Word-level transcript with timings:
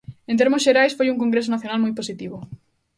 En 0.31 0.35
termos 0.39 0.63
xerais 0.65 0.95
foi 0.97 1.07
un 1.09 1.21
Congreso 1.23 1.49
Nacional 1.55 1.79
moi 1.81 1.93
positivo. 1.99 2.37